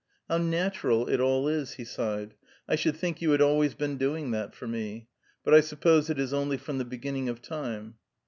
[0.27, 2.33] "How natural it all is," he sighed.
[2.67, 5.09] "I should think you had always been doing that for me.
[5.43, 7.97] But I suppose it is only from the beginning of time!"